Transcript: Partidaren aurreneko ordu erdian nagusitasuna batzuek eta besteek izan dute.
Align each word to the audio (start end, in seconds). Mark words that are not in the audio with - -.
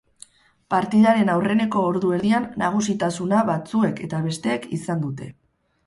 Partidaren 0.73 1.29
aurreneko 1.33 1.83
ordu 1.91 2.15
erdian 2.19 2.49
nagusitasuna 2.65 3.45
batzuek 3.53 4.05
eta 4.09 4.27
besteek 4.29 4.71
izan 4.81 5.07
dute. 5.09 5.35